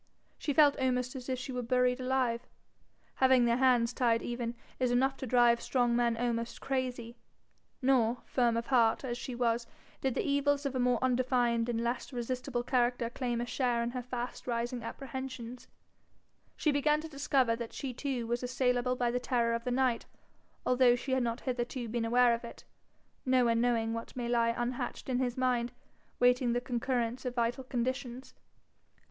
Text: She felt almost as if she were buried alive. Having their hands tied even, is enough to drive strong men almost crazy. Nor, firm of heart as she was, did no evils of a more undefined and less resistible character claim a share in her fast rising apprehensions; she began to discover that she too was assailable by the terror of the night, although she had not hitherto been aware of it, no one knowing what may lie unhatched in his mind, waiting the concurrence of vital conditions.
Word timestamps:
She 0.39 0.51
felt 0.51 0.79
almost 0.81 1.15
as 1.15 1.29
if 1.29 1.37
she 1.37 1.51
were 1.51 1.61
buried 1.61 1.99
alive. 1.99 2.47
Having 3.17 3.45
their 3.45 3.57
hands 3.57 3.93
tied 3.93 4.23
even, 4.23 4.55
is 4.79 4.89
enough 4.89 5.15
to 5.17 5.27
drive 5.27 5.61
strong 5.61 5.95
men 5.95 6.17
almost 6.17 6.59
crazy. 6.59 7.17
Nor, 7.83 8.23
firm 8.25 8.57
of 8.57 8.65
heart 8.65 9.03
as 9.03 9.15
she 9.15 9.35
was, 9.35 9.67
did 10.01 10.15
no 10.15 10.21
evils 10.23 10.65
of 10.65 10.73
a 10.73 10.79
more 10.79 10.97
undefined 11.03 11.69
and 11.69 11.79
less 11.83 12.11
resistible 12.11 12.63
character 12.63 13.11
claim 13.11 13.41
a 13.41 13.45
share 13.45 13.83
in 13.83 13.91
her 13.91 14.01
fast 14.01 14.47
rising 14.47 14.81
apprehensions; 14.81 15.67
she 16.57 16.71
began 16.71 16.99
to 17.01 17.07
discover 17.07 17.55
that 17.55 17.71
she 17.71 17.93
too 17.93 18.25
was 18.25 18.41
assailable 18.41 18.95
by 18.95 19.11
the 19.11 19.19
terror 19.19 19.53
of 19.53 19.65
the 19.65 19.69
night, 19.69 20.07
although 20.65 20.95
she 20.95 21.11
had 21.11 21.21
not 21.21 21.41
hitherto 21.41 21.87
been 21.87 22.05
aware 22.05 22.33
of 22.33 22.43
it, 22.43 22.63
no 23.23 23.45
one 23.45 23.61
knowing 23.61 23.93
what 23.93 24.15
may 24.15 24.27
lie 24.27 24.49
unhatched 24.49 25.09
in 25.09 25.19
his 25.19 25.37
mind, 25.37 25.71
waiting 26.19 26.53
the 26.53 26.59
concurrence 26.59 27.23
of 27.23 27.35
vital 27.35 27.63
conditions. 27.63 28.33